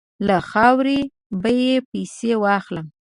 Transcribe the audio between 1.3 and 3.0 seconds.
به یې پسي واخلم.